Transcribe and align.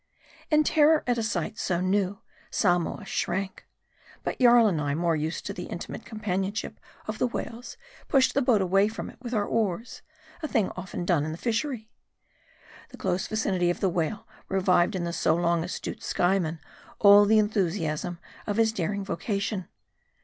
In 0.49 0.63
terror 0.63 1.03
at 1.05 1.19
a 1.19 1.21
sight 1.21 1.59
so 1.59 1.79
new, 1.79 2.23
Samoa 2.49 3.05
shrank. 3.05 3.67
But 4.23 4.39
Jarl 4.39 4.65
and 4.67 4.81
I, 4.81 4.95
more 4.95 5.15
used 5.15 5.45
to 5.45 5.53
the 5.53 5.65
intimate 5.65 6.05
companionship 6.05 6.79
of 7.07 7.19
the 7.19 7.27
whales, 7.27 7.77
pushed 8.07 8.33
the 8.33 8.41
boat 8.41 8.63
away 8.63 8.87
from 8.87 9.11
it 9.11 9.17
with 9.21 9.35
our 9.35 9.45
oars: 9.45 10.01
a 10.41 10.47
thing 10.47 10.71
often 10.75 11.05
done 11.05 11.23
in 11.23 11.31
the 11.31 11.37
fishery. 11.37 11.91
The 12.89 12.97
close 12.97 13.27
vicinity 13.27 13.69
of 13.69 13.79
the 13.79 13.89
whale 13.89 14.27
revived 14.49 14.95
in 14.95 15.03
the 15.03 15.13
so 15.13 15.35
long 15.35 15.63
astute 15.63 16.01
Skyeman 16.01 16.59
all 16.97 17.25
the 17.25 17.37
enthusiasm 17.37 18.17
of 18.47 18.57
his 18.57 18.73
daring 18.73 19.05
vocation. 19.05 19.67